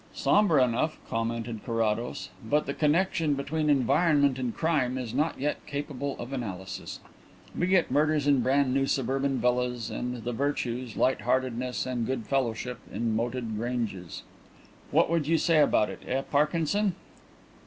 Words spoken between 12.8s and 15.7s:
in moated granges. What should you say